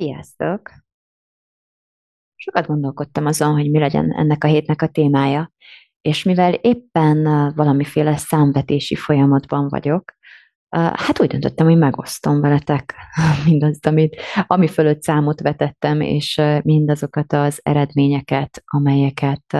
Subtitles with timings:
[0.00, 0.70] Sziasztok!
[2.36, 5.52] Sokat gondolkodtam azon, hogy mi legyen ennek a hétnek a témája,
[6.00, 7.22] és mivel éppen
[7.54, 10.12] valamiféle számvetési folyamatban vagyok,
[10.76, 12.94] hát úgy döntöttem, hogy megosztom veletek
[13.46, 19.56] mindazt, amit, ami fölött számot vetettem, és mindazokat az eredményeket, amelyeket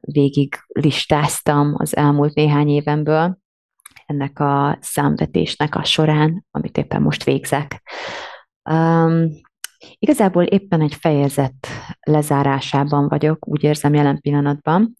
[0.00, 3.38] végig listáztam az elmúlt néhány évemből,
[4.06, 7.82] ennek a számvetésnek a során, amit éppen most végzek.
[8.70, 9.30] Um,
[9.98, 11.66] igazából éppen egy fejezet
[12.00, 14.92] lezárásában vagyok, úgy érzem jelen pillanatban,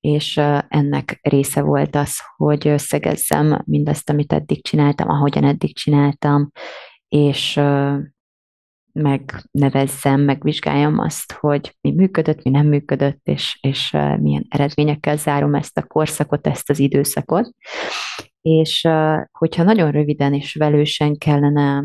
[0.00, 0.36] és
[0.68, 6.50] ennek része volt az, hogy összegezzem mindazt, amit eddig csináltam, ahogyan eddig csináltam,
[7.08, 7.60] és
[8.92, 15.78] megnevezzem, megvizsgáljam azt, hogy mi működött, mi nem működött, és, és milyen eredményekkel zárom ezt
[15.78, 17.50] a korszakot, ezt az időszakot.
[18.40, 18.88] És
[19.38, 21.84] hogyha nagyon röviden és velősen kellene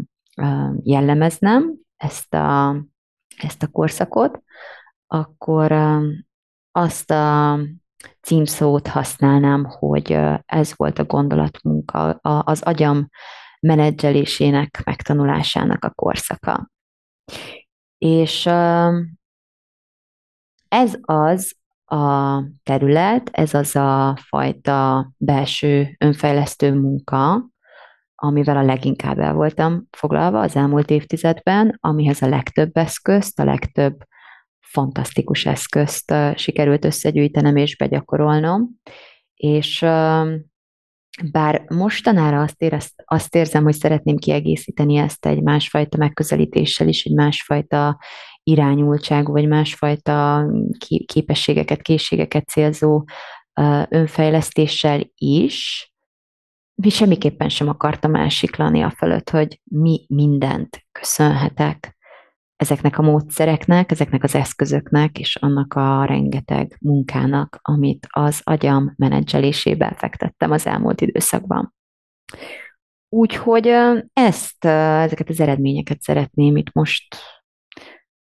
[0.84, 2.76] jellemeznem ezt a,
[3.38, 4.44] ezt a korszakot,
[5.08, 5.72] akkor
[6.72, 7.60] azt a
[8.22, 10.12] címszót használnám, hogy
[10.46, 13.10] ez volt a gondolatmunka, az agyam
[13.60, 16.70] menedzselésének, megtanulásának a korszaka.
[17.98, 18.46] És
[20.68, 27.51] ez az a terület, ez az a fajta belső önfejlesztő munka,
[28.24, 33.96] amivel a leginkább el voltam foglalva az elmúlt évtizedben, amihez a legtöbb eszközt, a legtöbb
[34.60, 38.70] fantasztikus eszközt sikerült összegyűjtenem és begyakorolnom,
[39.36, 39.80] és
[41.32, 47.14] bár mostanára azt, érez, azt érzem, hogy szeretném kiegészíteni ezt egy másfajta megközelítéssel is, egy
[47.14, 47.98] másfajta
[48.44, 50.46] irányultságú, vagy másfajta
[51.06, 53.04] képességeket, készségeket célzó
[53.90, 55.91] önfejlesztéssel is,
[56.82, 61.98] mi semmiképpen sem akartam elsiklani a fölött, hogy mi mindent köszönhetek
[62.56, 69.94] ezeknek a módszereknek, ezeknek az eszközöknek, és annak a rengeteg munkának, amit az agyam menedzselésébe
[69.98, 71.74] fektettem az elmúlt időszakban.
[73.10, 73.68] Úgyhogy
[74.14, 77.16] ezt, ezeket az eredményeket szeretném itt most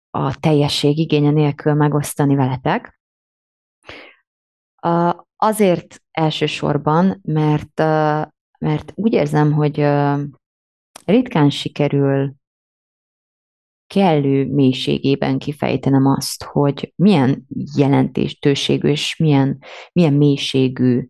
[0.09, 2.99] a teljesség igénye nélkül megosztani veletek.
[5.35, 7.79] Azért elsősorban, mert,
[8.63, 9.85] mert úgy érzem, hogy
[11.05, 12.33] ritkán sikerül
[13.87, 21.07] kellő mélységében kifejtenem azt, hogy milyen jelentéstőségű és milyen, milyen mélységű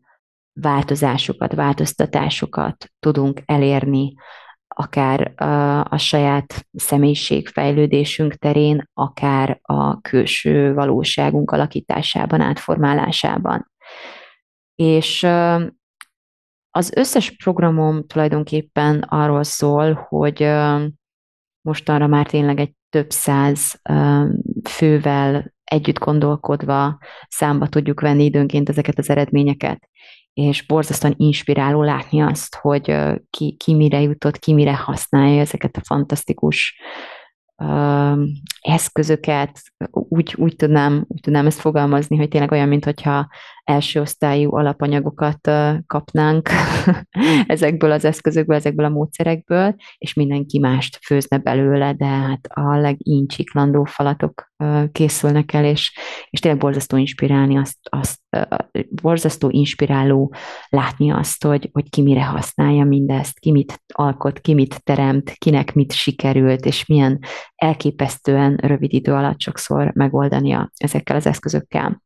[0.53, 4.13] változásokat, változtatásokat tudunk elérni,
[4.67, 13.71] akár a, a saját személyiségfejlődésünk terén, akár a külső valóságunk alakításában, átformálásában.
[14.75, 15.27] És
[16.75, 20.49] az összes programom tulajdonképpen arról szól, hogy
[21.61, 23.81] mostanra már tényleg egy több száz
[24.69, 26.97] fővel együtt gondolkodva
[27.27, 29.89] számba tudjuk venni időnként ezeket az eredményeket.
[30.33, 32.95] És borzasztóan inspiráló látni azt, hogy
[33.29, 36.81] ki, ki mire jutott, ki mire használja ezeket a fantasztikus
[38.61, 43.27] eszközöket, úgy, úgy, tudnám, úgy tudnám ezt fogalmazni, hogy tényleg olyan, mintha
[43.63, 45.51] első osztályú alapanyagokat
[45.87, 46.49] kapnánk
[47.45, 53.83] ezekből az eszközökből, ezekből a módszerekből, és mindenki mást főzne belőle, de hát a legincsiklandó
[53.83, 54.51] falatok
[54.91, 55.97] készülnek el, és,
[56.29, 58.19] és tényleg borzasztó inspirálni azt, azt
[58.89, 60.33] borzasztó inspiráló
[60.69, 65.73] látni azt, hogy, hogy ki mire használja mindezt, ki mit alkot, ki mit teremt, kinek
[65.73, 67.19] mit sikerült, és milyen
[67.55, 72.01] elképesztően rövid idő alatt sokszor megoldania ezekkel az eszközökkel.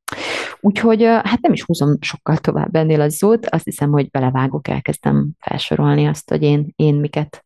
[0.60, 5.30] Úgyhogy hát nem is húzom sokkal tovább ennél az szót, azt hiszem, hogy belevágok, elkezdem
[5.40, 7.44] felsorolni azt, hogy én, én miket,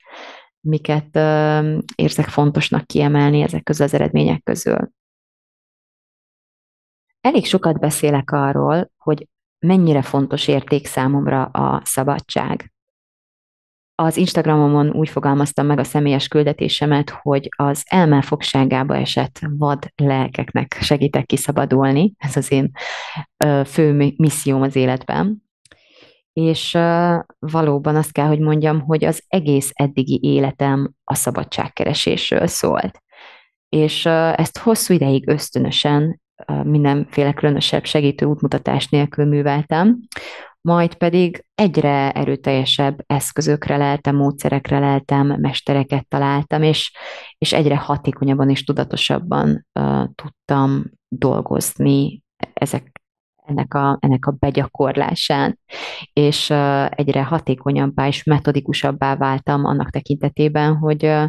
[0.60, 4.92] miket uh, érzek fontosnak kiemelni ezek közül az eredmények közül.
[7.22, 9.28] Elég sokat beszélek arról, hogy
[9.60, 12.72] mennyire fontos érték számomra a szabadság.
[13.96, 21.26] Az Instagramomon úgy fogalmaztam meg a személyes küldetésemet, hogy az elmelfogságába esett vad lelkeknek segítek
[21.26, 22.14] kiszabadulni.
[22.18, 22.72] Ez az én
[23.66, 25.42] fő misszióm az életben.
[26.34, 26.78] és
[27.40, 33.02] valóban azt kell, hogy mondjam, hogy az egész eddigi életem a szabadságkeresésről szólt.
[33.70, 34.06] És
[34.36, 36.22] ezt hosszú ideig ösztönösen,
[36.64, 40.00] mindenféle különösebb segítő útmutatás nélkül műveltem,
[40.62, 46.92] majd pedig egyre erőteljesebb eszközökre leltem, módszerekre leltem, mestereket találtam, és,
[47.38, 52.24] és egyre hatékonyabban és tudatosabban uh, tudtam dolgozni
[52.54, 53.02] ezek,
[53.46, 55.60] ennek a, ennek a begyakorlásán,
[56.14, 61.28] és uh, egyre hatékonyabbá és metodikusabbá váltam annak tekintetében, hogy uh,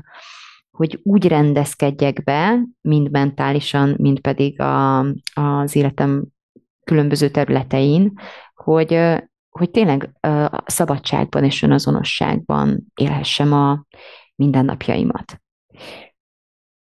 [0.73, 4.99] hogy úgy rendezkedjek be, mind mentálisan, mind pedig a,
[5.35, 6.25] az életem
[6.85, 8.12] különböző területein,
[8.62, 8.99] hogy,
[9.50, 13.85] hogy tényleg a szabadságban és önazonosságban élhessem a
[14.35, 15.41] mindennapjaimat.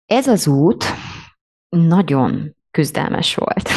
[0.06, 0.84] Ez az út
[1.68, 3.68] nagyon küzdelmes volt.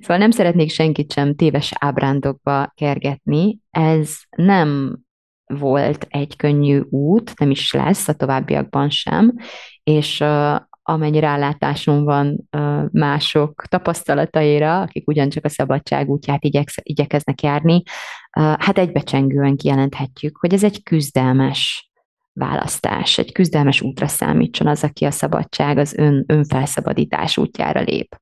[0.00, 3.58] Szóval nem szeretnék senkit sem téves ábrándokba kergetni.
[3.70, 4.98] Ez nem
[5.44, 9.34] volt egy könnyű út, nem is lesz a továbbiakban sem,
[9.82, 10.24] és
[10.88, 12.48] amennyi rálátásom van
[12.92, 17.82] mások tapasztalataira, akik ugyancsak a szabadság útját igyeksz, igyekeznek járni,
[18.30, 21.90] hát egybecsengően kijelenthetjük, hogy ez egy küzdelmes
[22.32, 28.16] választás, egy küzdelmes útra számítson az, aki a szabadság, az ön, önfelszabadítás útjára lép.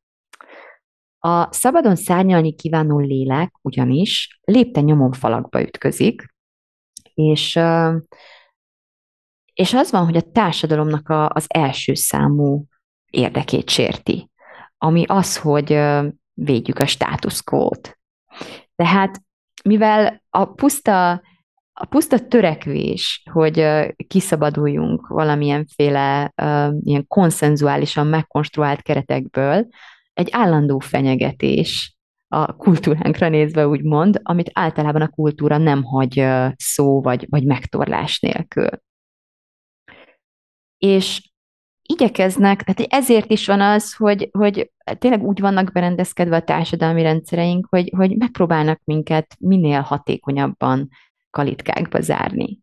[1.19, 6.35] A szabadon szárnyalni kívánó lélek ugyanis lépte nyomon falakba ütközik,
[7.15, 7.61] és
[9.55, 12.65] és az van, hogy a társadalomnak a, az első számú
[13.11, 14.31] érdekét sérti,
[14.79, 15.81] ami az, hogy
[16.33, 17.99] védjük a status quo-t.
[18.77, 19.23] Tehát
[19.65, 21.11] mivel a puszta,
[21.73, 23.67] a puszta törekvés, hogy
[24.07, 26.33] kiszabaduljunk valamilyenféle
[26.81, 29.67] ilyen konszenzuálisan megkonstruált keretekből,
[30.13, 31.97] egy állandó fenyegetés
[32.29, 36.27] a kultúránkra nézve úgymond, amit általában a kultúra nem hagy
[36.57, 38.69] szó vagy, vagy megtorlás nélkül
[40.85, 41.31] és
[41.83, 47.67] igyekeznek, tehát ezért is van az, hogy, hogy tényleg úgy vannak berendezkedve a társadalmi rendszereink,
[47.71, 50.89] hogy, hogy megpróbálnak minket minél hatékonyabban
[51.31, 52.63] kalitkákba zárni.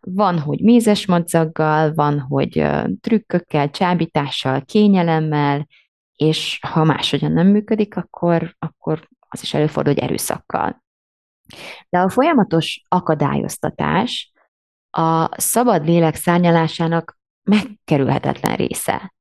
[0.00, 2.66] Van, hogy mézes madzaggal, van, hogy
[3.00, 5.66] trükkökkel, csábítással, kényelemmel,
[6.16, 10.84] és ha máshogyan nem működik, akkor, akkor az is előfordul, hogy erőszakkal.
[11.88, 14.32] De a folyamatos akadályoztatás
[14.90, 19.14] a szabad lélek szárnyalásának megkerülhetetlen része.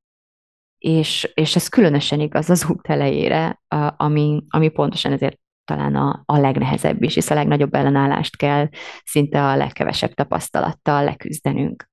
[0.77, 3.61] És, és ez különösen igaz az út elejére,
[3.97, 8.69] ami, ami pontosan ezért talán a, a legnehezebb is, hisz a legnagyobb ellenállást kell
[9.05, 11.89] szinte a legkevesebb tapasztalattal leküzdenünk.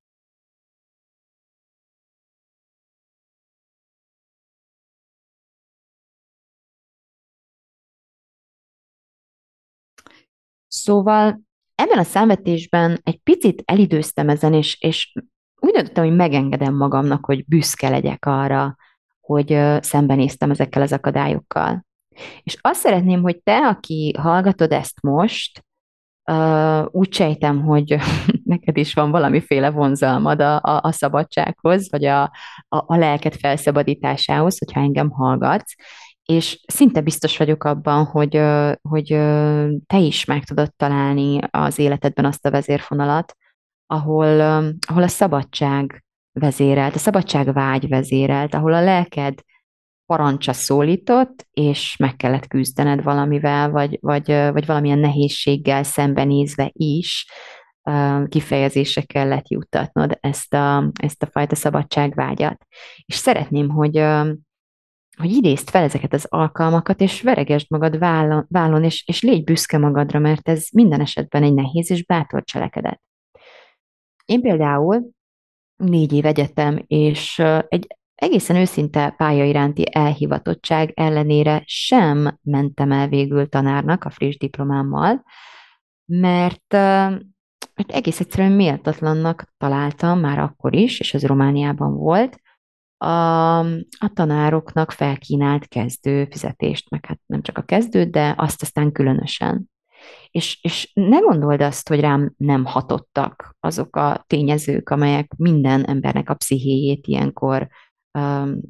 [10.66, 11.40] Szóval
[11.74, 15.12] ebben a számvetésben egy picit elidőztem ezen, és, és
[15.60, 18.76] úgy döntöttem, hogy megengedem magamnak, hogy büszke legyek arra,
[19.20, 21.86] hogy szembenéztem ezekkel az akadályokkal.
[22.42, 25.66] És azt szeretném, hogy te, aki hallgatod ezt most,
[26.86, 27.96] úgy sejtem, hogy
[28.44, 32.30] neked is van valamiféle vonzalmad a, a, a szabadsághoz, vagy a, a,
[32.68, 35.74] a lelked felszabadításához, hogyha engem hallgatsz,
[36.24, 38.40] és szinte biztos vagyok abban, hogy,
[38.82, 39.06] hogy
[39.86, 43.36] te is meg tudod találni az életedben azt a vezérfonalat,
[43.90, 44.40] ahol,
[44.88, 49.40] ahol a szabadság vezérelt, a szabadság vágy vezérelt, ahol a lelked
[50.06, 57.26] parancsa szólított, és meg kellett küzdened valamivel, vagy, vagy, vagy valamilyen nehézséggel szembenézve is
[58.28, 62.66] kifejezésre kellett juttatnod ezt a, ezt a fajta szabadságvágyat.
[63.04, 63.98] És szeretném, hogy,
[65.16, 69.78] hogy idézd fel ezeket az alkalmakat, és veregesd magad vállon, vállon és, és légy büszke
[69.78, 73.00] magadra, mert ez minden esetben egy nehéz és bátor cselekedet.
[74.28, 75.10] Én például
[75.76, 83.48] négy év egyetem, és egy egészen őszinte pálya iránti elhivatottság ellenére sem mentem el végül
[83.48, 85.24] tanárnak a friss diplomámmal,
[86.04, 86.72] mert,
[87.74, 92.40] mert egész egyszerűen méltatlannak találtam már akkor is, és ez Romániában volt,
[92.96, 93.58] a,
[93.98, 99.70] a tanároknak felkínált kezdő fizetést, meg hát nem csak a kezdő, de azt aztán különösen.
[100.30, 106.30] És, és ne gondold azt, hogy rám nem hatottak azok a tényezők, amelyek minden embernek
[106.30, 107.68] a pszichéjét ilyenkor
[108.18, 108.60] um,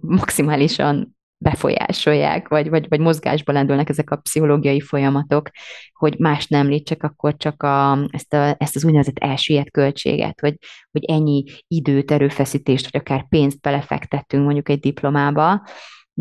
[0.00, 5.50] maximálisan befolyásolják, vagy, vagy, vagy mozgásba lendülnek ezek a pszichológiai folyamatok,
[5.92, 10.56] hogy más nem létsek, akkor csak a, ezt, a, ezt az úgynevezett elsüllyedt költséget, hogy,
[10.90, 15.62] hogy ennyi időt, erőfeszítést, vagy akár pénzt belefektettünk mondjuk egy diplomába,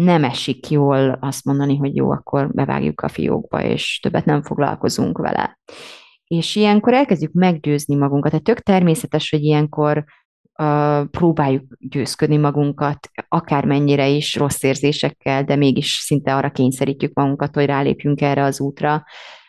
[0.03, 5.17] nem esik jól azt mondani, hogy jó, akkor bevágjuk a fiókba, és többet nem foglalkozunk
[5.17, 5.59] vele.
[6.27, 8.29] És ilyenkor elkezdjük meggyőzni magunkat.
[8.29, 10.03] Tehát tök természetes, hogy ilyenkor
[10.61, 17.65] uh, próbáljuk győzködni magunkat, akármennyire is rossz érzésekkel, de mégis szinte arra kényszerítjük magunkat, hogy
[17.65, 19.03] rálépjünk erre az útra,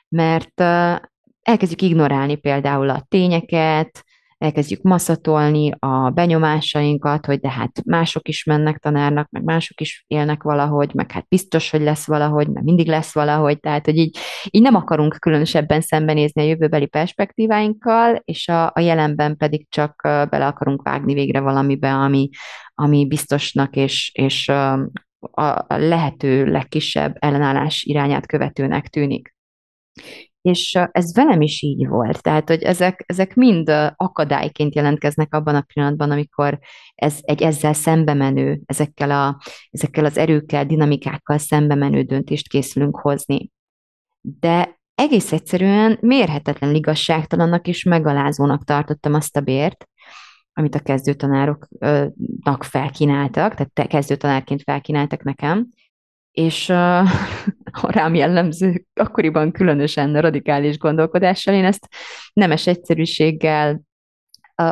[0.08, 0.96] mert uh,
[1.42, 4.04] elkezdjük ignorálni például a tényeket,
[4.40, 10.42] elkezdjük maszatolni a benyomásainkat, hogy de hát mások is mennek tanárnak, meg mások is élnek
[10.42, 14.18] valahogy, meg hát biztos, hogy lesz valahogy, meg mindig lesz valahogy, tehát hogy így,
[14.50, 20.46] így nem akarunk különösebben szembenézni a jövőbeli perspektíváinkkal, és a, a jelenben pedig csak bele
[20.46, 22.28] akarunk vágni végre valamibe, ami,
[22.74, 24.48] ami biztosnak és, és
[25.18, 29.34] a lehető legkisebb ellenállás irányát követőnek tűnik.
[30.40, 32.22] És ez velem is így volt.
[32.22, 36.58] Tehát, hogy ezek, ezek mind akadályként jelentkeznek abban a pillanatban, amikor
[36.94, 42.96] ez egy ezzel szembe menő, ezekkel, a, ezekkel az erőkkel, dinamikákkal szembe menő döntést készülünk
[42.96, 43.50] hozni.
[44.20, 49.88] De egész egyszerűen mérhetetlen igazságtalannak és megalázónak tartottam azt a bért,
[50.52, 55.68] amit a kezdőtanároknak felkínáltak, tehát kezdőtanárként felkínáltak nekem,
[56.32, 56.76] és uh,
[57.82, 61.88] a rám jellemző, akkoriban különösen radikális gondolkodással, én ezt
[62.32, 63.80] nemes egyszerűséggel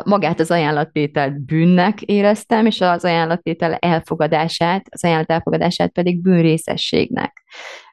[0.03, 7.43] magát az ajánlattételt bűnnek éreztem, és az ajánlattétel elfogadását, az ajánlat elfogadását pedig bűnrészességnek.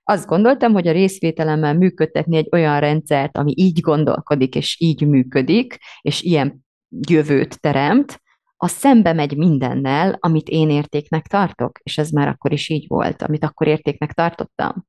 [0.04, 5.78] Azt gondoltam, hogy a részvételemmel működtetni egy olyan rendszert, ami így gondolkodik, és így működik,
[6.00, 6.64] és ilyen
[7.08, 8.20] jövőt teremt,
[8.56, 13.22] az szembe megy mindennel, amit én értéknek tartok, és ez már akkor is így volt,
[13.22, 14.86] amit akkor értéknek tartottam.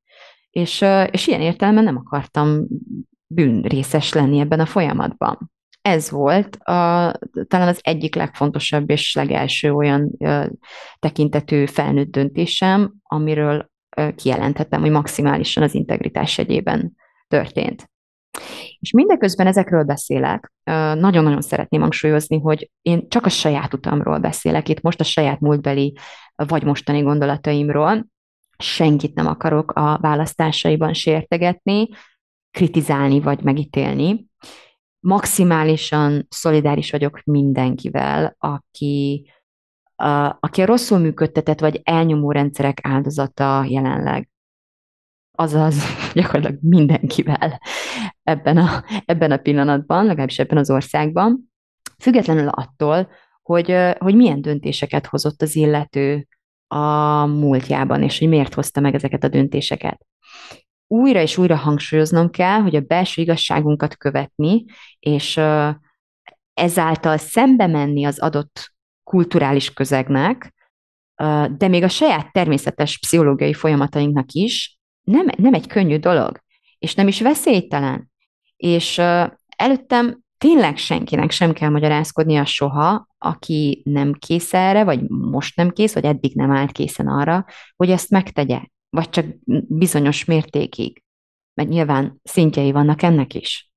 [0.50, 2.68] És, és ilyen értelemben nem akartam
[3.28, 5.52] bűnrészes lenni ebben a folyamatban.
[5.82, 7.12] Ez volt a,
[7.48, 10.46] talán az egyik legfontosabb és legelső olyan ö,
[11.00, 16.96] tekintetű felnőtt döntésem, amiről ö, kijelentettem, hogy maximálisan az integritás egyében
[17.28, 17.90] történt.
[18.80, 20.52] És mindeközben ezekről beszélek,
[20.94, 25.98] nagyon-nagyon szeretném hangsúlyozni, hogy én csak a saját utamról beszélek, itt most a saját múltbeli
[26.36, 28.06] vagy mostani gondolataimról,
[28.58, 31.88] senkit nem akarok a választásaiban sértegetni,
[32.52, 34.26] kritizálni vagy megítélni.
[35.00, 39.30] Maximálisan szolidáris vagyok mindenkivel, aki,
[39.96, 44.30] a, aki a rosszul működtetett vagy elnyomó rendszerek áldozata jelenleg.
[45.32, 47.60] Azaz gyakorlatilag mindenkivel
[48.28, 51.52] ebben a, ebben a pillanatban, legalábbis ebben az országban,
[52.00, 53.10] függetlenül attól,
[53.42, 56.28] hogy, hogy milyen döntéseket hozott az illető
[56.68, 60.06] a múltjában, és hogy miért hozta meg ezeket a döntéseket.
[60.88, 64.66] Újra és újra hangsúlyoznom kell, hogy a belső igazságunkat követni,
[65.00, 65.40] és
[66.54, 70.54] ezáltal szembe menni az adott kulturális közegnek,
[71.58, 76.40] de még a saját természetes pszichológiai folyamatainknak is nem, nem egy könnyű dolog,
[76.80, 78.12] és nem is veszélytelen.
[78.58, 78.98] És
[79.58, 85.94] előttem tényleg senkinek sem kell magyarázkodnia soha, aki nem kész erre, vagy most nem kész,
[85.94, 87.46] vagy eddig nem állt készen arra,
[87.76, 89.26] hogy ezt megtegye, vagy csak
[89.68, 91.04] bizonyos mértékig.
[91.54, 93.72] Mert nyilván szintjei vannak ennek is.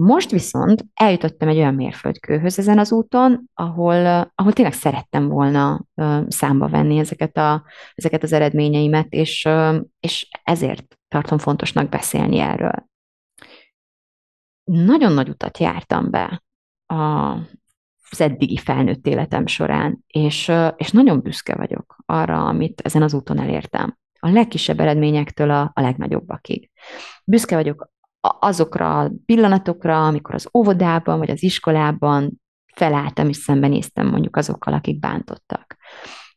[0.00, 5.84] Most viszont eljutottam egy olyan mérföldkőhöz ezen az úton, ahol, ahol tényleg szerettem volna
[6.28, 7.64] számba venni ezeket, a,
[7.94, 9.48] ezeket az eredményeimet, és,
[10.00, 12.87] és ezért tartom fontosnak beszélni erről.
[14.68, 16.42] Nagyon nagy utat jártam be
[16.86, 17.32] a,
[18.10, 23.38] az eddigi felnőtt életem során, és, és nagyon büszke vagyok arra, amit ezen az úton
[23.38, 23.96] elértem.
[24.20, 26.70] A legkisebb eredményektől a, a legnagyobbakig.
[27.24, 32.40] Büszke vagyok azokra a pillanatokra, amikor az óvodában vagy az iskolában
[32.74, 35.76] felálltam és szembenéztem mondjuk azokkal, akik bántottak.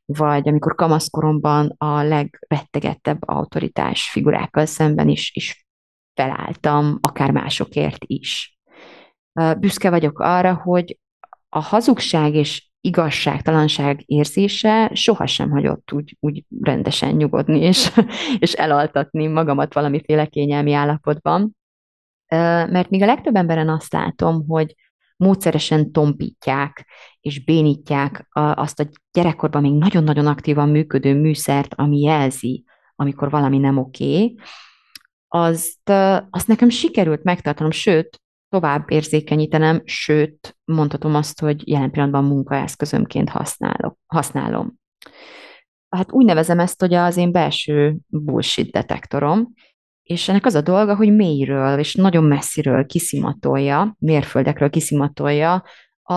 [0.06, 5.66] Vagy amikor kamaszkoromban a legrettegettebb autoritás figurákkal szemben is, is
[6.14, 8.60] felálltam, akár másokért is.
[9.60, 10.98] Büszke vagyok arra, hogy
[11.50, 17.92] a hazugság és igazságtalanság érzése sohasem hagyott úgy, úgy rendesen nyugodni és,
[18.40, 21.56] és elaltatni magamat valamiféle kényelmi állapotban,
[22.68, 24.76] mert még a legtöbb emberen azt látom, hogy
[25.16, 26.88] módszeresen tompítják
[27.20, 32.64] és bénítják azt a gyerekkorban még nagyon-nagyon aktívan működő műszert, ami jelzi,
[32.96, 34.36] amikor valami nem oké, okay,
[35.34, 35.90] azt,
[36.30, 43.98] azt nekem sikerült megtartanom, sőt, tovább érzékenyítenem, sőt, mondhatom azt, hogy jelen pillanatban munkaeszközömként használok,
[44.08, 44.74] használom.
[45.90, 49.54] Hát úgy nevezem ezt, hogy az én belső bullshit detektorom,
[50.04, 55.64] és ennek az a dolga, hogy mélyről és nagyon messziről kiszimatolja, mérföldekről kiszimatolja
[56.02, 56.14] a,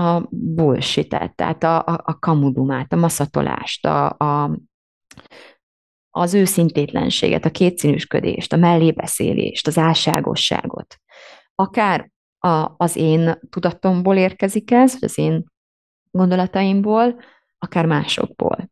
[0.00, 4.58] a bullshit tehát a, a, a kamudumát, a maszatolást, a, a,
[6.16, 10.96] az őszintétlenséget, a kétszínűsködést, a mellébeszélést, az álságosságot.
[11.54, 15.44] Akár a, az én tudatomból érkezik ez, vagy az én
[16.10, 17.20] gondolataimból,
[17.58, 18.70] akár másokból.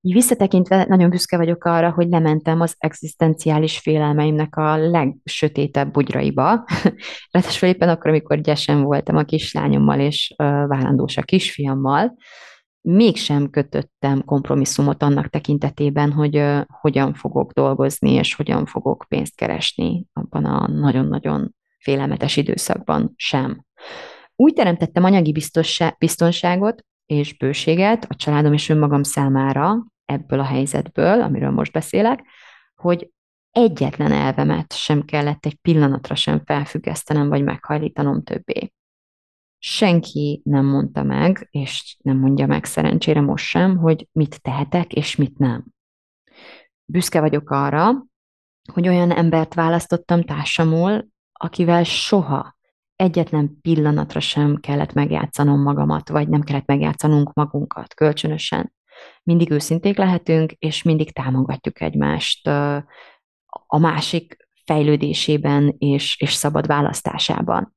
[0.00, 6.64] Így visszatekintve nagyon büszke vagyok arra, hogy lementem az egzisztenciális félelmeimnek a legsötétebb bugyraiba.
[7.30, 12.16] Ráadásul éppen akkor, amikor gyesen voltam a kislányommal és uh, várandós a kisfiammal,
[12.82, 16.44] mégsem kötöttem kompromisszumot annak tekintetében, hogy
[16.80, 23.64] hogyan fogok dolgozni, és hogyan fogok pénzt keresni abban a nagyon-nagyon félelmetes időszakban sem.
[24.36, 25.32] Úgy teremtettem anyagi
[25.98, 32.24] biztonságot és bőséget a családom és önmagam számára ebből a helyzetből, amiről most beszélek,
[32.74, 33.10] hogy
[33.50, 38.72] egyetlen elvemet sem kellett egy pillanatra sem felfüggesztenem, vagy meghajlítanom többé.
[39.64, 45.16] Senki nem mondta meg, és nem mondja meg szerencsére most sem, hogy mit tehetek, és
[45.16, 45.64] mit nem.
[46.84, 48.06] Büszke vagyok arra,
[48.72, 52.56] hogy olyan embert választottam társamul, akivel soha
[52.96, 58.72] egyetlen pillanatra sem kellett megjátszanom magamat, vagy nem kellett megjátszanunk magunkat kölcsönösen.
[59.22, 62.46] Mindig őszinték lehetünk, és mindig támogatjuk egymást
[63.66, 67.74] a másik fejlődésében és, és szabad választásában.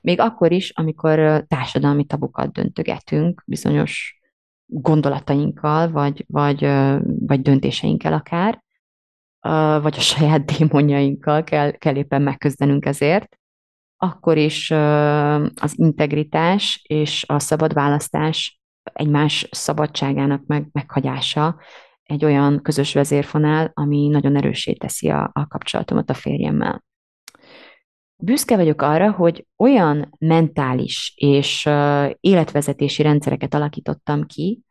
[0.00, 4.20] Még akkor is, amikor társadalmi tabukat döntögetünk bizonyos
[4.66, 6.60] gondolatainkkal, vagy, vagy,
[7.26, 8.62] vagy döntéseinkkel akár,
[9.82, 13.38] vagy a saját démonjainkkal kell, kell éppen megküzdenünk ezért,
[13.96, 14.70] akkor is
[15.60, 18.60] az integritás és a szabad választás
[18.92, 21.60] egymás szabadságának meg, meghagyása
[22.02, 26.84] egy olyan közös vezérfonál, ami nagyon erősé teszi a, a kapcsolatomat a férjemmel.
[28.22, 31.68] Büszke vagyok arra, hogy olyan mentális és
[32.20, 34.62] életvezetési rendszereket alakítottam ki,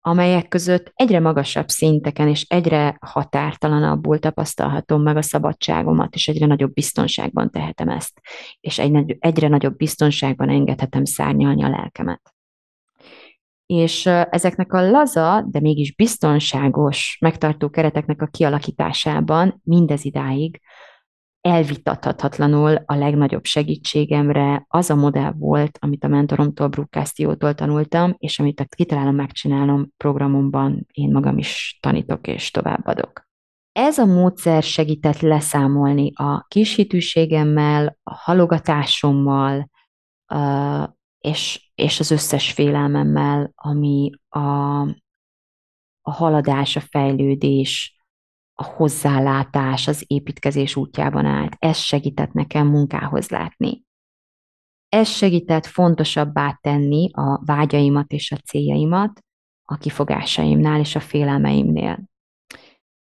[0.00, 6.72] amelyek között egyre magasabb szinteken és egyre határtalanabbul tapasztalhatom meg a szabadságomat, és egyre nagyobb
[6.72, 8.20] biztonságban tehetem ezt,
[8.60, 8.78] és
[9.18, 12.34] egyre nagyobb biztonságban engedhetem szárnyalni a lelkemet.
[13.66, 20.60] És ezeknek a laza, de mégis biztonságos megtartó kereteknek a kialakításában mindez idáig
[21.40, 28.60] elvitathatatlanul a legnagyobb segítségemre az a modell volt, amit a mentoromtól, Brooke tanultam, és amit
[28.60, 33.26] a Kitalálom, megcsinálom programomban én magam is tanítok és továbbadok.
[33.72, 39.70] Ez a módszer segített leszámolni a kishitűségemmel, a halogatásommal,
[41.18, 44.80] és, és az összes félelmemmel, ami a,
[46.00, 47.97] a haladás, a fejlődés,
[48.60, 51.56] a hozzálátás az építkezés útjában állt.
[51.58, 53.84] Ez segített nekem munkához látni.
[54.88, 59.24] Ez segített fontosabbá tenni a vágyaimat és a céljaimat
[59.64, 62.08] a kifogásaimnál és a félelmeimnél.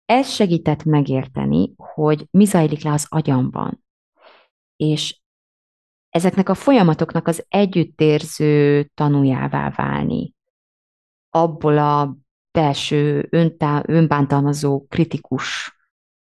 [0.04, 3.84] Ez segített megérteni, hogy mi zajlik le az agyamban,
[4.76, 5.20] és
[6.08, 10.34] ezeknek a folyamatoknak az együttérző tanújává válni.
[11.30, 12.16] Abból a
[12.52, 15.76] belső öntá, önbántalmazó, kritikus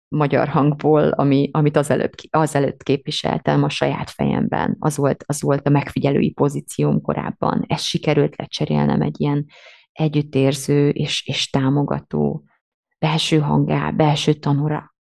[0.08, 4.76] magyar hangból, ami, amit azelőtt, azelőtt képviseltem a saját fejemben.
[4.80, 7.64] Az volt, az volt a megfigyelői pozícióm korábban.
[7.68, 9.46] Ez sikerült lecserélnem egy ilyen
[9.92, 12.44] együttérző és, és támogató
[13.00, 14.96] belső hangá, belső tanúra.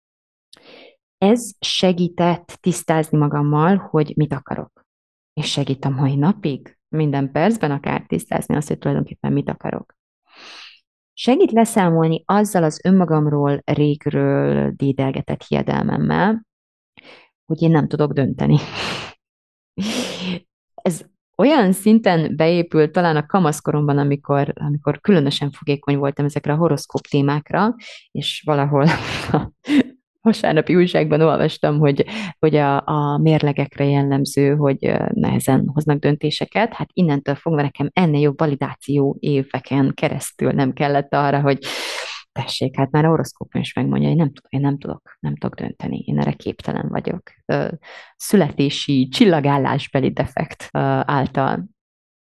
[1.19, 4.85] Ez segített tisztázni magammal, hogy mit akarok.
[5.33, 9.94] És segít a mai napig, minden percben akár tisztázni azt, hogy tulajdonképpen mit akarok.
[11.17, 16.47] Segít leszámolni azzal az önmagamról régről dédelgetett hiedelmemmel,
[17.45, 18.57] hogy én nem tudok dönteni.
[20.75, 21.05] Ez
[21.37, 27.75] olyan szinten beépült talán a kamaszkoromban, amikor, amikor különösen fogékony voltam ezekre a horoszkóp témákra,
[28.11, 28.87] és valahol
[30.25, 32.05] vasárnapi újságban olvastam, hogy,
[32.39, 36.73] hogy a, a mérlegekre jellemző, hogy nehezen hoznak döntéseket.
[36.73, 41.59] Hát innentől fogva nekem ennél jobb validáció éveken keresztül nem kellett arra, hogy
[42.33, 45.99] tessék, hát már a is megmondja, hogy nem tudok, én nem tudok, nem tudok dönteni,
[45.99, 47.23] én erre képtelen vagyok.
[48.17, 50.69] Születési csillagállásbeli defekt
[51.03, 51.65] által.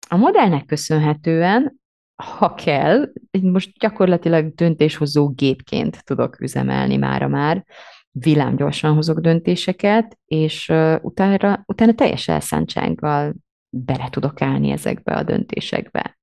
[0.09, 1.79] A modellnek köszönhetően
[2.15, 7.65] ha kell, most gyakorlatilag döntéshozó gépként tudok üzemelni mára már,
[8.11, 10.69] villámgyorsan hozok döntéseket, és
[11.01, 13.35] utána, utána teljes elszántsággal
[13.69, 16.17] bele tudok állni ezekbe a döntésekbe.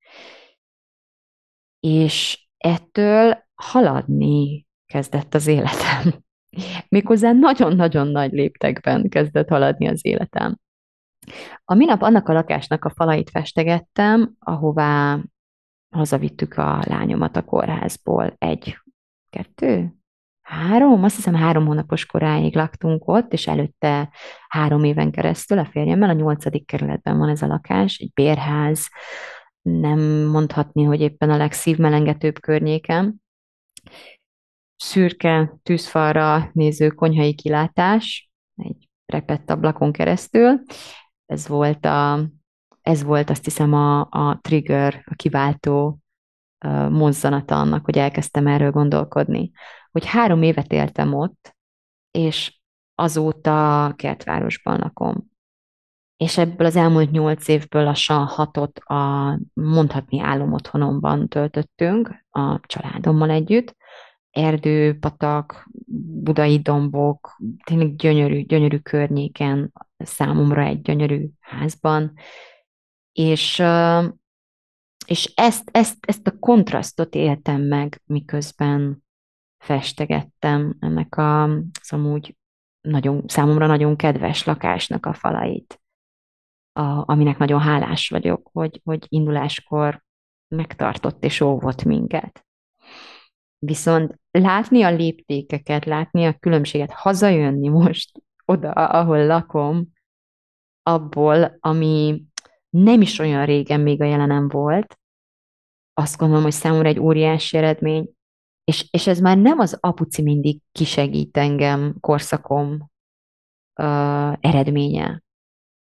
[1.81, 6.13] És ettől haladni kezdett az életem.
[6.89, 10.59] Méghozzá nagyon-nagyon nagy léptekben kezdett haladni az életem.
[11.65, 15.21] A minap annak a lakásnak a falait festegettem, ahová
[15.93, 18.35] hazavittük a lányomat a kórházból.
[18.39, 18.79] Egy,
[19.31, 19.95] kettő,
[20.43, 24.11] három, azt hiszem három hónapos koráig laktunk ott, és előtte
[24.49, 28.89] három éven keresztül a férjemmel, a nyolcadik kerületben van ez a lakás, egy bérház,
[29.63, 33.23] nem mondhatni, hogy éppen a legszívmelengetőbb környéken.
[34.77, 40.63] Szürke tűzfalra néző konyhai kilátás, egy repett ablakon keresztül.
[41.27, 42.29] Ez volt, a,
[42.83, 45.99] ez volt azt hiszem a, a trigger, a kiváltó
[46.91, 49.51] mozzanata annak, hogy elkezdtem erről gondolkodni.
[49.91, 51.57] Hogy három évet éltem ott,
[52.11, 52.61] és
[52.95, 55.31] azóta kertvárosban lakom.
[56.17, 63.77] És ebből az elmúlt nyolc évből lassan hatot a mondhatni álomotthonomban töltöttünk a családommal együtt.
[64.31, 65.69] Erdő, patak,
[66.23, 72.13] budai dombok, tényleg gyönyörű, gyönyörű környéken, számomra egy gyönyörű házban.
[73.13, 73.63] És
[75.07, 79.05] és ezt, ezt, ezt a kontrasztot éltem meg, miközben
[79.65, 82.37] festegettem ennek a, az amúgy
[82.81, 85.83] nagyon, számomra nagyon kedves lakásnak a falait,
[86.73, 90.03] a, aminek nagyon hálás vagyok, hogy, hogy induláskor
[90.49, 92.47] megtartott és óvott minket.
[93.59, 99.89] Viszont látni a léptékeket, látni a különbséget, hazajönni most oda, ahol lakom,
[100.83, 102.23] abból, ami
[102.73, 104.99] nem is olyan régen még a jelenem volt,
[105.95, 108.11] azt gondolom, hogy számomra egy óriási eredmény,
[108.65, 112.91] és, és ez már nem az apuci mindig kisegít engem korszakom
[113.81, 115.23] uh, eredménye,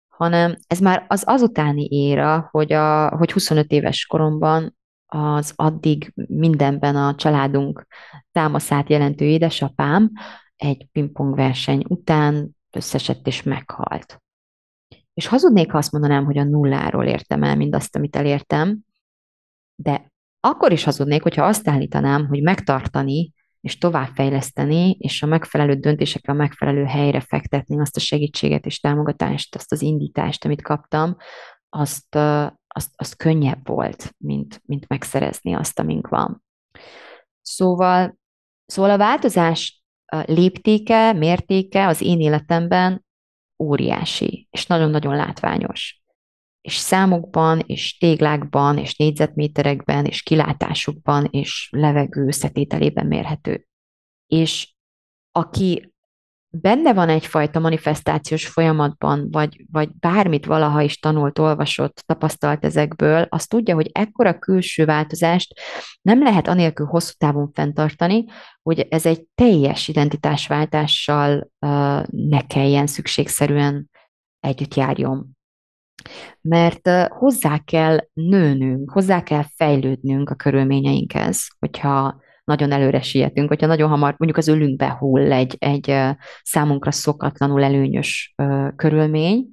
[0.09, 6.97] hanem ez már az azutáni éra, hogy, a, hogy 25 éves koromban az addig mindenben
[6.97, 7.87] a családunk
[8.31, 10.11] támaszát jelentő édesapám
[10.57, 14.23] egy pingpong verseny után összesett és meghalt.
[15.23, 18.79] És hazudnék, ha azt mondanám, hogy a nulláról értem el mindazt, amit elértem,
[19.75, 26.33] de akkor is hazudnék, hogyha azt állítanám, hogy megtartani és továbbfejleszteni, és a megfelelő döntésekre
[26.33, 31.17] a megfelelő helyre fektetni azt a segítséget és támogatást, azt az indítást, amit kaptam,
[31.69, 32.15] azt,
[32.67, 36.43] azt, azt könnyebb volt, mint, mint megszerezni azt, amink van.
[37.41, 38.19] Szóval,
[38.67, 39.83] szóval a változás
[40.27, 43.02] léptéke, mértéke az én életemben
[43.63, 46.03] óriási, és nagyon-nagyon látványos.
[46.61, 53.67] És számokban, és téglákban, és négyzetméterekben, és kilátásukban, és levegő összetételében mérhető.
[54.27, 54.75] És
[55.33, 55.92] aki
[56.55, 63.47] benne van egyfajta manifestációs folyamatban, vagy, vagy bármit valaha is tanult, olvasott, tapasztalt ezekből, az
[63.47, 65.61] tudja, hogy ekkora külső változást
[66.03, 68.25] nem lehet anélkül hosszú távon fenntartani,
[68.63, 73.91] hogy ez egy teljes identitásváltással uh, ne kelljen szükségszerűen
[74.41, 75.37] együtt járjon.
[76.41, 83.89] Mert hozzá kell nőnünk, hozzá kell fejlődnünk a körülményeinkhez, hogyha nagyon előre sietünk, hogyha nagyon
[83.89, 85.95] hamar mondjuk az ölünkbe hull egy, egy
[86.43, 88.35] számunkra szokatlanul előnyös
[88.77, 89.47] körülmény,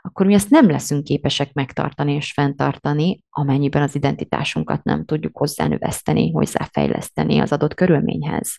[0.00, 6.30] akkor mi ezt nem leszünk képesek megtartani és fenntartani, amennyiben az identitásunkat nem tudjuk hozzánöveszteni,
[6.30, 8.56] hozzáfejleszteni az adott körülményhez.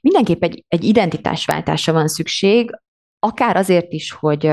[0.00, 2.70] Mindenképp egy, egy identitásváltásra van szükség,
[3.18, 4.50] akár azért is, hogy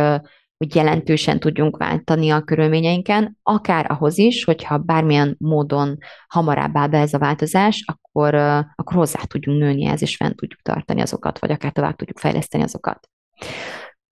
[0.58, 6.98] hogy jelentősen tudjunk váltani a körülményeinken, akár ahhoz is, hogyha bármilyen módon hamarabb áll be
[6.98, 8.36] ez a változás, akkor,
[8.76, 12.64] akkor hozzá tudjunk nőni ez, és fent tudjuk tartani azokat, vagy akár tovább tudjuk fejleszteni
[12.64, 13.10] azokat.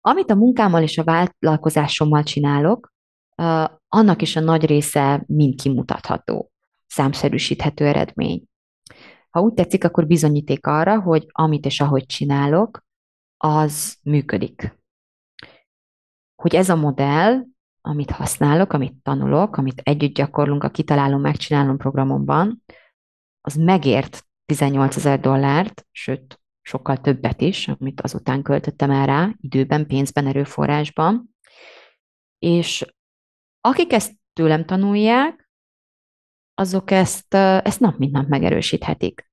[0.01, 2.93] Amit a munkámmal és a vállalkozásommal csinálok,
[3.87, 6.51] annak is a nagy része mind kimutatható,
[6.87, 8.43] számszerűsíthető eredmény.
[9.29, 12.85] Ha úgy tetszik, akkor bizonyíték arra, hogy amit és ahogy csinálok,
[13.37, 14.79] az működik
[16.41, 17.43] hogy ez a modell,
[17.81, 22.63] amit használok, amit tanulok, amit együtt gyakorlunk a Kitalálom, Megcsinálom programomban,
[23.41, 29.87] az megért 18 ezer dollárt, sőt, sokkal többet is, amit azután költöttem el rá, időben,
[29.87, 31.35] pénzben, erőforrásban.
[32.39, 32.85] És
[33.61, 35.49] akik ezt tőlem tanulják,
[36.53, 39.31] azok ezt, ezt nap mint nap megerősíthetik.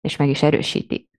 [0.00, 1.10] És meg is erősítik.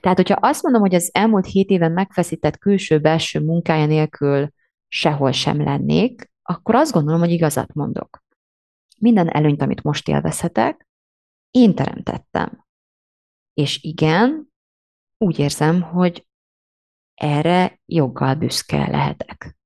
[0.00, 4.48] Tehát, hogyha azt mondom, hogy az elmúlt hét éven megfeszített külső-belső munkája nélkül
[4.88, 8.21] sehol sem lennék, akkor azt gondolom, hogy igazat mondok.
[9.02, 10.86] Minden előnyt, amit most élvezhetek,
[11.50, 12.66] én teremtettem.
[13.54, 14.52] És igen,
[15.18, 16.26] úgy érzem, hogy
[17.14, 19.56] erre joggal büszke lehetek.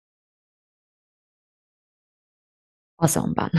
[2.95, 3.51] Azonban.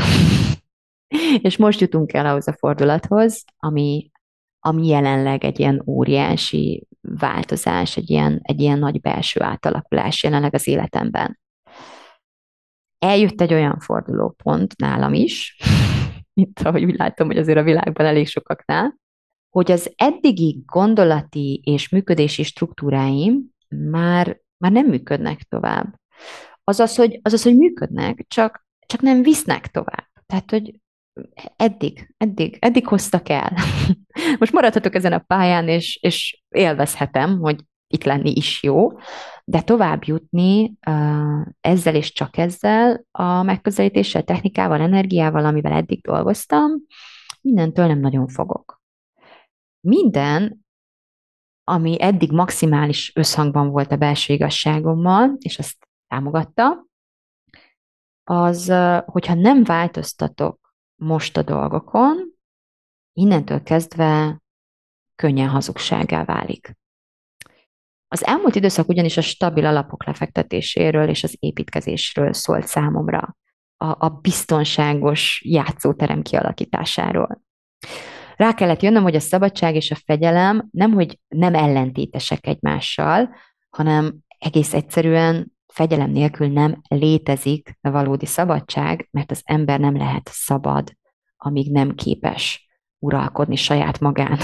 [1.47, 4.11] és most jutunk el ahhoz a fordulathoz, ami
[4.59, 10.67] ami jelenleg egy ilyen óriási változás, egy ilyen, egy ilyen nagy belső átalakulás jelenleg az
[10.67, 11.39] életemben.
[12.99, 15.57] Eljött egy olyan fordulópont nálam is,
[16.33, 18.97] mint ahogy úgy látom, hogy azért a világban elég sokaknál,
[19.49, 25.95] hogy az eddigi gondolati és működési struktúráim már, már nem működnek tovább.
[26.63, 30.07] Azaz, hogy, azaz, hogy működnek, csak, csak nem visznek tovább.
[30.25, 30.79] Tehát, hogy
[31.55, 33.53] eddig, eddig, eddig hoztak el.
[34.39, 38.91] Most maradhatok ezen a pályán, és, és élvezhetem, hogy itt lenni is jó,
[39.43, 40.73] de tovább jutni
[41.61, 46.71] ezzel és csak ezzel a megközelítéssel, technikával, energiával, amivel eddig dolgoztam,
[47.41, 48.81] mindentől nem nagyon fogok.
[49.79, 50.65] Minden,
[51.63, 56.85] ami eddig maximális összhangban volt a belső igazságommal, és azt támogatta,
[58.23, 58.73] az,
[59.05, 62.35] hogyha nem változtatok most a dolgokon,
[63.13, 64.41] innentől kezdve
[65.15, 66.77] könnyen hazugságá válik.
[68.07, 73.37] Az elmúlt időszak ugyanis a stabil alapok lefektetéséről és az építkezésről szólt számomra,
[73.77, 77.41] a, a biztonságos játszóterem kialakításáról.
[78.35, 83.29] Rá kellett jönnöm, hogy a szabadság és a fegyelem nem, hogy nem ellentétesek egymással,
[83.69, 90.29] hanem egész egyszerűen fegyelem nélkül nem létezik a valódi szabadság, mert az ember nem lehet
[90.31, 90.91] szabad,
[91.37, 92.67] amíg nem képes
[92.99, 94.37] uralkodni saját magán.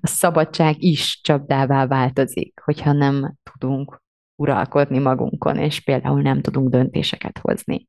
[0.00, 4.02] A szabadság is csapdává változik, hogyha nem tudunk
[4.36, 7.88] uralkodni magunkon, és például nem tudunk döntéseket hozni.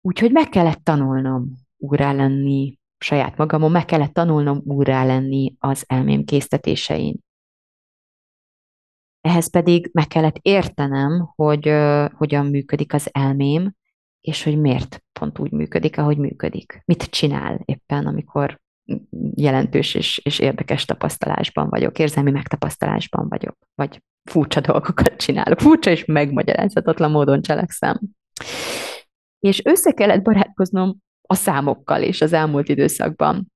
[0.00, 6.24] Úgyhogy meg kellett tanulnom úrá lenni saját magamon, meg kellett tanulnom úrá lenni az elmém
[6.24, 7.18] késztetésein.
[9.20, 13.72] Ehhez pedig meg kellett értenem, hogy uh, hogyan működik az elmém,
[14.20, 16.82] és hogy miért pont úgy működik, ahogy működik.
[16.84, 18.60] Mit csinál éppen, amikor
[19.34, 26.04] jelentős és, és érdekes tapasztalásban vagyok, érzelmi megtapasztalásban vagyok, vagy furcsa dolgokat csinálok, furcsa és
[26.04, 28.00] megmagyarázhatatlan módon cselekszem.
[29.38, 30.96] És össze kellett barátkoznom
[31.28, 33.52] a számokkal is az elmúlt időszakban.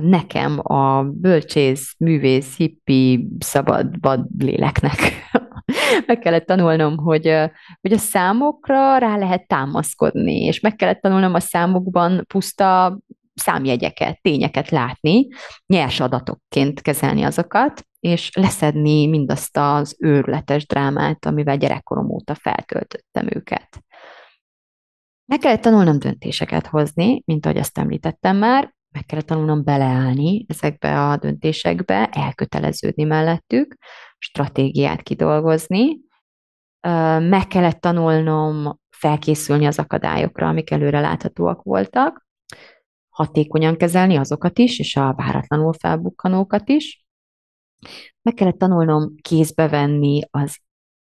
[0.00, 4.98] Nekem a bölcsész, művész, hippi, szabad vad léleknek
[6.06, 7.34] meg kellett tanulnom, hogy,
[7.80, 12.98] hogy a számokra rá lehet támaszkodni, és meg kellett tanulnom a számokban puszta
[13.34, 15.26] számjegyeket, tényeket látni,
[15.66, 23.78] nyers adatokként kezelni azokat, és leszedni mindazt az őrületes drámát, amivel gyerekkorom óta feltöltöttem őket.
[25.24, 31.08] Meg kellett tanulnom döntéseket hozni, mint ahogy azt említettem már, meg kellett tanulnom beleállni ezekbe
[31.08, 33.76] a döntésekbe, elköteleződni mellettük,
[34.18, 35.98] stratégiát kidolgozni,
[37.18, 42.26] meg kellett tanulnom felkészülni az akadályokra, amik előre láthatóak voltak,
[43.12, 47.04] hatékonyan kezelni azokat is, és a váratlanul felbukkanókat is.
[48.22, 50.58] Meg kellett tanulnom kézbe venni az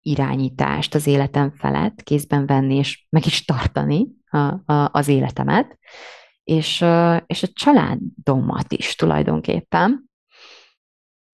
[0.02, 4.38] irányítást az életem felett, kézben venni, és meg is tartani a,
[4.74, 5.78] a, az életemet,
[6.44, 6.86] és,
[7.26, 10.10] és a családomat is tulajdonképpen.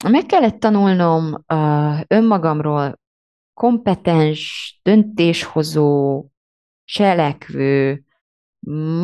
[0.10, 1.44] Meg kellett tanulnom
[2.08, 3.00] önmagamról
[3.54, 6.26] kompetens, döntéshozó,
[6.84, 8.05] cselekvő,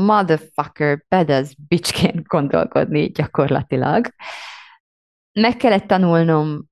[0.06, 4.08] motherfucker, badass bitchként gondolkodni gyakorlatilag.
[5.32, 6.66] Meg kellett tanulnom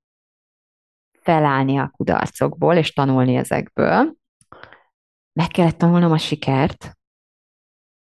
[1.21, 4.13] felállni a kudarcokból, és tanulni ezekből.
[5.33, 6.97] Meg kellett tanulnom a sikert.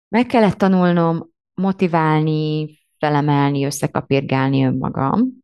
[0.07, 5.37] Meg kellett tanulnom motiválni, felemelni, összekapirgálni önmagam.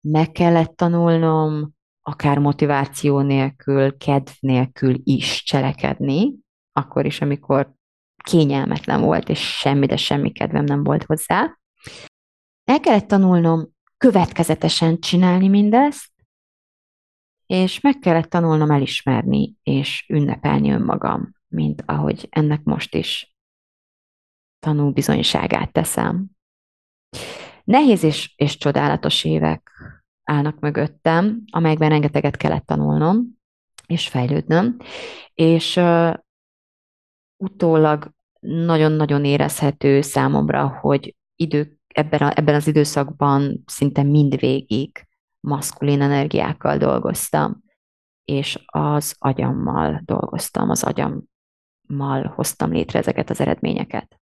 [0.00, 6.43] Meg kellett tanulnom akár motiváció nélkül, kedv nélkül is cselekedni,
[6.76, 7.74] akkor is, amikor
[8.24, 11.58] kényelmetlen volt, és semmi, de semmi kedvem nem volt hozzá.
[12.64, 16.12] El kellett tanulnom következetesen csinálni mindezt,
[17.46, 23.34] és meg kellett tanulnom elismerni és ünnepelni önmagam, mint ahogy ennek most is
[24.58, 26.26] tanul bizonyságát teszem.
[27.64, 29.70] Nehéz és, és csodálatos évek
[30.22, 33.38] állnak mögöttem, amelyekben rengeteget kellett tanulnom,
[33.86, 34.76] és fejlődnöm,
[35.34, 35.80] és
[37.44, 45.06] utólag nagyon-nagyon érezhető számomra, hogy idő, ebben, a, ebben az időszakban szinte mindvégig
[45.40, 47.62] maszkulin energiákkal dolgoztam,
[48.24, 54.18] és az agyammal dolgoztam, az agyammal hoztam létre ezeket az eredményeket.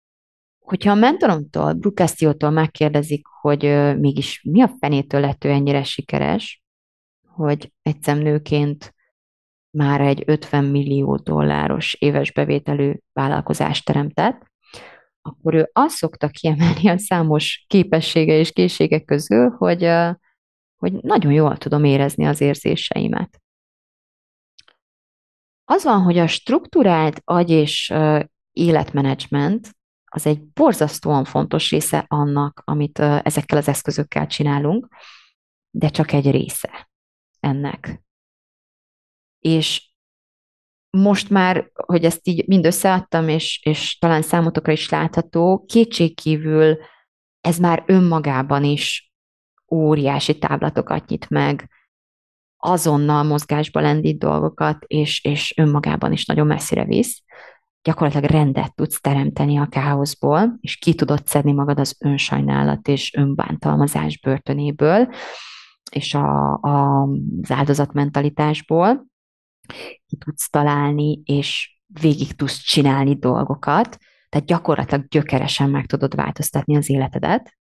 [0.59, 3.63] Hogyha a mentoromtól, Brukesztiótól megkérdezik, hogy
[3.99, 6.63] mégis mi a fenétől lett ő ennyire sikeres,
[7.27, 8.95] hogy egy szemnőként
[9.77, 14.51] már egy 50 millió dolláros éves bevételű vállalkozást teremtett,
[15.23, 19.91] akkor ő azt szokta kiemelni a számos képessége és készségek közül, hogy,
[20.77, 23.41] hogy nagyon jól tudom érezni az érzéseimet.
[25.65, 27.93] Az van, hogy a struktúrált agy és
[28.53, 29.71] életmenedzsment
[30.05, 34.89] az egy borzasztóan fontos része annak, amit ezekkel az eszközökkel csinálunk,
[35.71, 36.91] de csak egy része
[37.41, 38.03] ennek.
[39.43, 39.91] És
[40.91, 46.77] most már, hogy ezt így mind összeadtam, és, és talán számotokra is látható, kétségkívül
[47.41, 49.13] ez már önmagában is
[49.71, 51.71] óriási táblatokat nyit meg,
[52.57, 57.23] azonnal mozgásba lendít dolgokat, és, és önmagában is nagyon messzire visz.
[57.83, 64.21] Gyakorlatilag rendet tudsz teremteni a káoszból, és ki tudod szedni magad az önsajnálat és önbántalmazás
[64.21, 65.09] börtönéből,
[65.91, 67.03] és a, a,
[67.43, 69.11] az áldozatmentalitásból
[70.07, 73.99] ki tudsz találni, és végig tudsz csinálni dolgokat,
[74.29, 77.57] tehát gyakorlatilag gyökeresen meg tudod változtatni az életedet.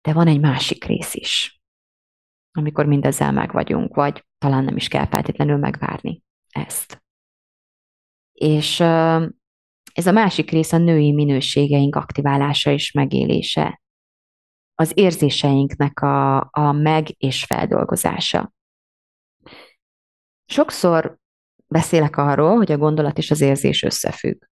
[0.00, 1.60] De van egy másik rész is,
[2.52, 7.02] amikor mindezzel meg vagyunk, vagy talán nem is kell feltétlenül megvárni ezt.
[8.32, 8.80] És
[9.92, 13.80] ez a másik rész a női minőségeink aktiválása és megélése.
[14.74, 18.52] Az érzéseinknek a, a meg- és feldolgozása.
[20.50, 21.18] Sokszor
[21.66, 24.42] beszélek arról, hogy a gondolat és az érzés összefügg.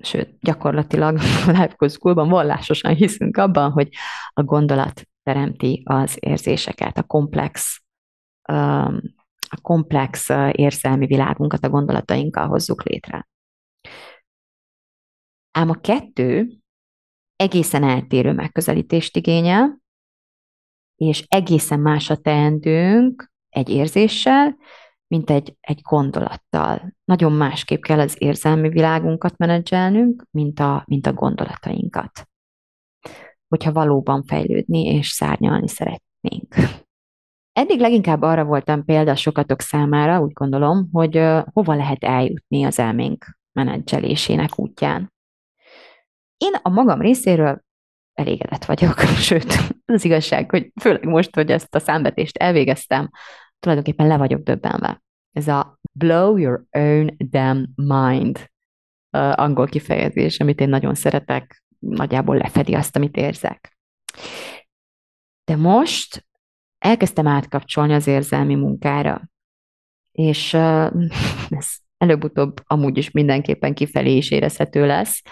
[0.00, 3.88] Sőt, gyakorlatilag a Life Schoolban vallásosan hiszünk abban, hogy
[4.32, 7.82] a gondolat teremti az érzéseket, a komplex,
[9.48, 13.28] a komplex érzelmi világunkat a gondolatainkkal hozzuk létre.
[15.50, 16.48] Ám a kettő
[17.36, 19.80] egészen eltérő megközelítést igényel,
[20.96, 24.56] és egészen más a teendőnk egy érzéssel,
[25.06, 26.92] mint egy, egy gondolattal.
[27.04, 32.28] Nagyon másképp kell az érzelmi világunkat menedzselnünk, mint a, mint a gondolatainkat.
[33.48, 36.54] Hogyha valóban fejlődni és szárnyalni szeretnénk.
[37.52, 43.38] Eddig leginkább arra voltam példa sokatok számára, úgy gondolom, hogy hova lehet eljutni az elménk
[43.52, 45.12] menedzselésének útján.
[46.36, 47.60] Én a magam részéről
[48.12, 53.10] elégedett vagyok, sőt, az igazság, hogy főleg most, hogy ezt a számvetést elvégeztem,
[53.66, 55.02] tulajdonképpen le vagyok döbbenve.
[55.32, 58.50] Ez a blow your own damn mind
[59.16, 63.78] uh, angol kifejezés, amit én nagyon szeretek, nagyjából lefedi azt, amit érzek.
[65.44, 66.26] De most
[66.78, 69.28] elkezdtem átkapcsolni az érzelmi munkára,
[70.12, 70.92] és uh,
[71.58, 75.22] ez előbb-utóbb amúgy is mindenképpen kifelé is érezhető lesz,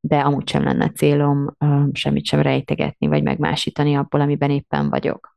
[0.00, 5.33] de amúgy sem lenne célom uh, semmit sem rejtegetni, vagy megmásítani abból, amiben éppen vagyok.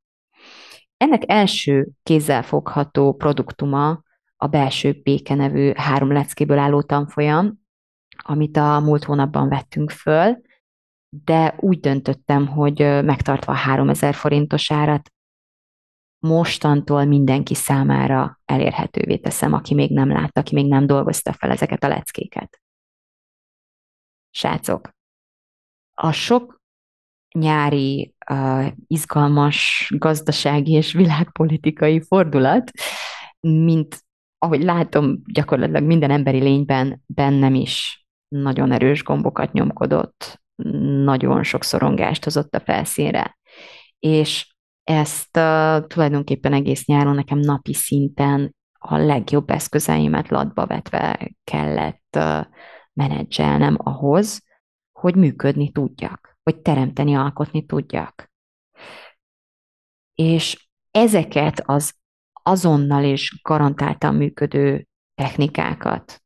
[0.97, 4.03] Ennek első kézzelfogható produktuma
[4.35, 7.59] a belső béke nevű három leckéből álló tanfolyam,
[8.17, 10.41] amit a múlt hónapban vettünk föl,
[11.09, 15.11] de úgy döntöttem, hogy megtartva a 3000 forintos árat,
[16.19, 21.83] mostantól mindenki számára elérhetővé teszem, aki még nem látta, aki még nem dolgozta fel ezeket
[21.83, 22.61] a leckéket.
[24.29, 24.89] Srácok,
[25.93, 26.56] a sok
[27.31, 32.71] nyári, uh, izgalmas gazdasági és világpolitikai fordulat,
[33.39, 34.05] mint
[34.37, 40.41] ahogy látom, gyakorlatilag minden emberi lényben bennem is nagyon erős gombokat nyomkodott,
[41.03, 43.37] nagyon sok szorongást hozott a felszínre.
[43.99, 52.15] És ezt uh, tulajdonképpen egész nyáron nekem napi szinten a legjobb eszközeimet latba vetve kellett
[52.17, 52.45] uh,
[52.93, 54.45] menedzselnem ahhoz,
[54.91, 58.31] hogy működni tudjak hogy teremteni, alkotni tudjak.
[60.15, 61.93] És ezeket az
[62.43, 66.23] azonnal és garantáltan működő technikákat,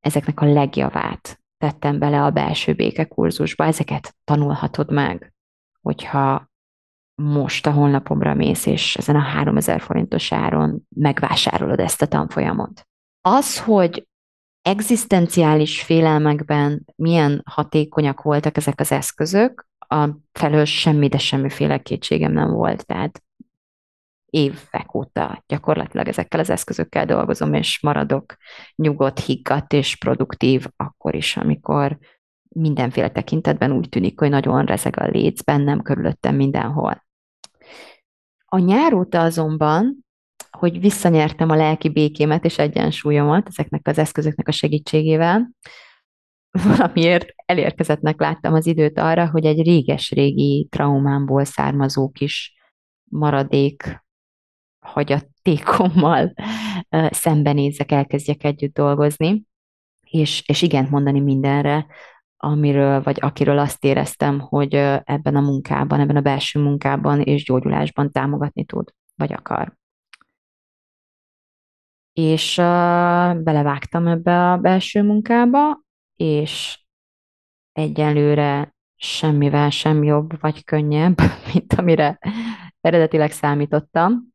[0.00, 5.34] ezeknek a legjavát tettem bele a belső békekurzusba, ezeket tanulhatod meg,
[5.80, 6.50] hogyha
[7.14, 12.88] most a honlapomra mész, és ezen a 3000 forintos áron megvásárolod ezt a tanfolyamot.
[13.20, 14.06] Az, hogy
[14.62, 22.50] egzisztenciális félelmekben milyen hatékonyak voltak ezek az eszközök, a felől semmi, de semmiféle kétségem nem
[22.50, 22.86] volt.
[22.86, 23.22] Tehát
[24.26, 28.36] évek óta gyakorlatilag ezekkel az eszközökkel dolgozom, és maradok
[28.76, 31.98] nyugodt, higgadt és produktív akkor is, amikor
[32.48, 37.04] mindenféle tekintetben úgy tűnik, hogy nagyon rezeg a léc bennem, körülöttem mindenhol.
[38.44, 40.06] A nyár óta azonban
[40.58, 45.50] hogy visszanyertem a lelki békémet és egyensúlyomat ezeknek az eszközöknek a segítségével.
[46.76, 52.54] Valamiért elérkezettnek láttam az időt arra, hogy egy réges-régi traumámból származó kis
[53.04, 54.04] maradék
[54.86, 56.34] hagyatékommal
[57.10, 59.44] szembenézzek, elkezdjek együtt dolgozni,
[60.06, 61.86] és, és igent mondani mindenre,
[62.36, 64.74] amiről, vagy akiről azt éreztem, hogy
[65.04, 69.80] ebben a munkában, ebben a belső munkában és gyógyulásban támogatni tud, vagy akar
[72.12, 72.64] és uh,
[73.42, 75.80] belevágtam ebbe a belső munkába,
[76.16, 76.80] és
[77.72, 81.16] egyelőre semmivel sem jobb vagy könnyebb,
[81.52, 82.18] mint amire
[82.80, 84.30] eredetileg számítottam.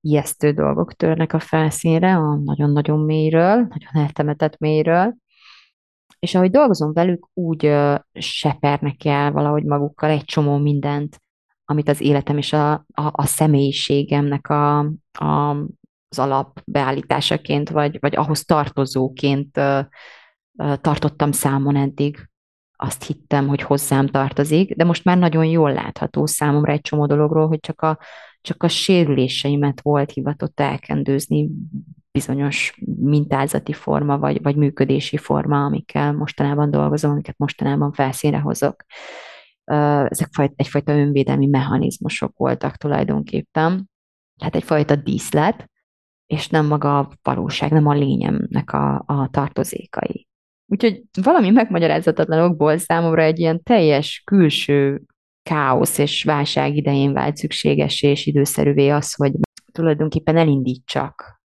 [0.00, 5.14] Ijesztő dolgok törnek a felszínre, a nagyon-nagyon mélyről, nagyon eltemetett mélyről,
[6.18, 11.22] és ahogy dolgozom velük, úgy ö, sepernek el valahogy magukkal egy csomó mindent,
[11.64, 14.78] amit az életem és a, a, a személyiségemnek a,
[15.12, 15.56] a,
[16.18, 19.60] az alapbeállításaként, vagy, vagy ahhoz tartozóként
[20.80, 22.28] tartottam számon eddig.
[22.76, 27.46] Azt hittem, hogy hozzám tartozik, de most már nagyon jól látható számomra egy csomó dologról,
[27.46, 27.98] hogy csak a,
[28.40, 31.50] csak a sérüléseimet volt hivatott elkendőzni
[32.10, 38.84] bizonyos mintázati forma, vagy, vagy működési forma, amikkel mostanában dolgozom, amiket mostanában felszínre hozok.
[40.08, 43.90] Ezek egyfajta önvédelmi mechanizmusok voltak tulajdonképpen.
[44.38, 45.70] Tehát egyfajta díszlet,
[46.26, 50.26] és nem maga a valóság, nem a lényemnek a, a tartozékai.
[50.66, 55.02] Úgyhogy valami megmagyarázhatatlan okból számomra egy ilyen teljes külső
[55.42, 59.32] káosz és válság idején vált szükséges és időszerűvé az, hogy
[59.72, 61.42] tulajdonképpen elindítsak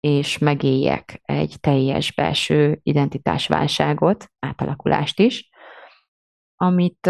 [0.00, 5.48] és megéljek egy teljes belső identitásválságot, átalakulást is,
[6.56, 7.06] amit,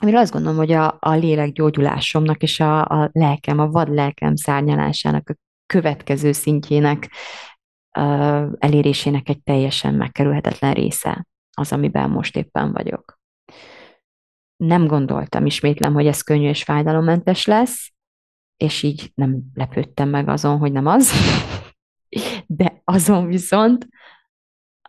[0.00, 4.36] amiről azt gondolom, hogy a, a lélek gyógyulásomnak és a, a lelkem, a vad lelkem
[4.36, 5.34] szárnyalásának a
[5.70, 7.10] következő szintjének
[8.58, 13.18] elérésének egy teljesen megkerülhetetlen része az, amiben most éppen vagyok.
[14.56, 17.92] Nem gondoltam, ismétlem, hogy ez könnyű és fájdalommentes lesz,
[18.56, 21.12] és így nem lepődtem meg azon, hogy nem az.
[22.46, 23.88] De azon viszont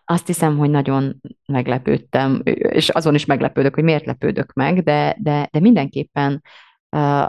[0.06, 5.48] azt hiszem, hogy nagyon meglepődtem, és azon is meglepődök, hogy miért lepődök meg, de, de,
[5.52, 6.42] de mindenképpen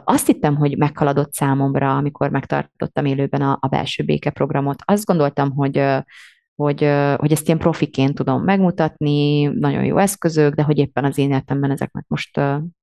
[0.05, 4.83] azt hittem, hogy meghaladott számomra, amikor megtartottam élőben a, a belső béke programot.
[4.85, 5.85] Azt gondoltam, hogy,
[6.55, 6.81] hogy,
[7.17, 11.71] hogy ezt ilyen profiként tudom megmutatni, nagyon jó eszközök, de hogy éppen az én életemben
[11.71, 12.41] ezeknek most,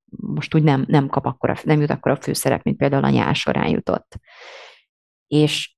[0.10, 3.36] most úgy nem, nem kap akkora, nem jut akkor a főszerep, mint például a nyár
[3.36, 4.20] során jutott.
[5.28, 5.76] És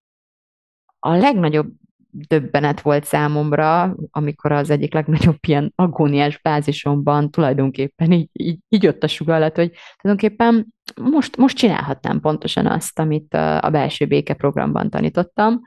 [0.99, 1.72] a legnagyobb
[2.12, 9.04] döbbenet volt számomra, amikor az egyik legnagyobb ilyen agóniás fázisomban tulajdonképpen így, így, így jött
[9.04, 9.72] a sugallat, hogy
[10.02, 15.62] tulajdonképpen most, most csinálhatnám pontosan azt, amit a belső béke programban tanítottam,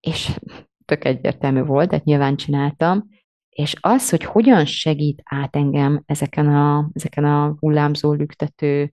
[0.00, 0.38] és
[0.84, 3.08] tök egyértelmű volt, de nyilván csináltam,
[3.48, 8.92] és az, hogy hogyan segít át engem ezeken a, ezeken a hullámzó, lüktető,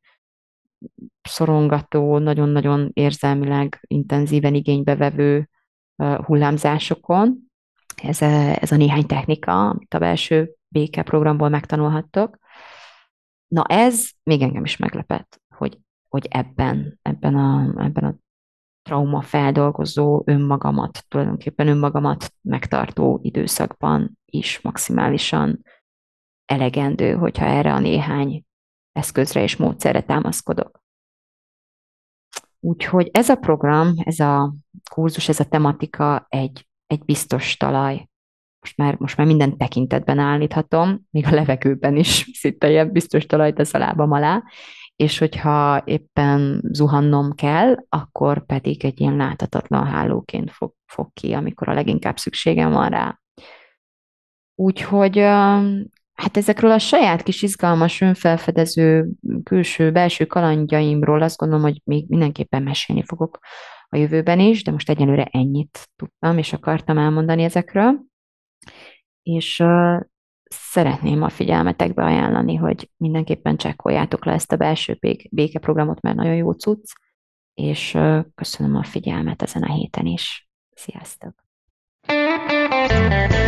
[1.22, 5.49] szorongató, nagyon-nagyon érzelmileg intenzíven igénybe vevő
[5.95, 7.38] hullámzásokon.
[8.03, 12.38] Ez a, ez a néhány technika, amit a belső béke programból megtanulhattok.
[13.47, 15.80] Na ez még engem is meglepett, hogy,
[16.10, 18.16] hogy ebben, ebben a, ebben a
[18.82, 25.64] trauma feldolgozó önmagamat, tulajdonképpen önmagamat megtartó időszakban is maximálisan
[26.45, 28.45] elegendő, hogyha erre a néhány
[28.91, 30.84] eszközre és módszerre támaszkodok.
[32.60, 34.53] Úgyhogy ez a program, ez a
[34.91, 38.10] kurzus, ez a tematika egy, egy biztos talaj.
[38.60, 43.53] Most már, most már minden tekintetben állíthatom, még a levegőben is szinte ilyen biztos talaj
[43.53, 44.43] tesz a lábam alá,
[44.96, 51.70] és hogyha éppen zuhannom kell, akkor pedig egy ilyen láthatatlan hálóként fog, fog ki, amikor
[51.70, 53.20] a leginkább szükségem van rá.
[54.56, 55.18] Úgyhogy
[56.14, 59.10] hát ezekről a saját kis izgalmas, önfelfedező,
[59.43, 63.39] külső, belső kalandjaimról azt gondolom, hogy még mindenképpen mesélni fogok
[63.89, 68.00] a jövőben is, de most egyelőre ennyit tudtam, és akartam elmondani ezekről.
[69.24, 69.64] És
[70.50, 75.00] szeretném a figyelmetekbe ajánlani, hogy mindenképpen csekkoljátok le ezt a belső
[75.32, 76.93] békeprogramot, mert nagyon jó cucc,
[77.54, 77.98] és
[78.36, 80.50] köszönöm a figyelmet ezen a héten is.
[80.76, 81.43] Sziasztok!
[82.08, 83.45] thank you